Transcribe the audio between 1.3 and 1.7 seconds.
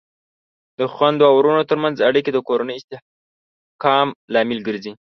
ورونو